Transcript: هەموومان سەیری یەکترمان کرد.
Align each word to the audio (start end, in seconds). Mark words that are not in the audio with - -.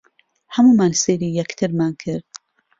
هەموومان 0.55 0.93
سەیری 1.01 1.35
یەکترمان 1.39 1.93
کرد. 2.01 2.29